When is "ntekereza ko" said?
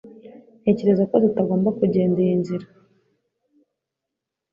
0.61-1.15